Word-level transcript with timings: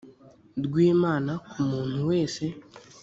rw 0.65 0.75
imana 0.91 1.31
ku 1.49 1.59
muntu 1.71 1.99
wese 2.09 2.43